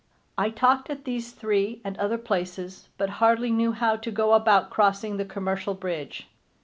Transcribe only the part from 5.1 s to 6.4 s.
the commercial bridge.